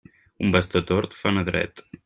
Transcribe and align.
Un 0.45 0.53
bastó 0.55 0.81
tort 0.93 1.15
fa 1.19 1.31
anar 1.33 1.47
dret. 1.51 1.89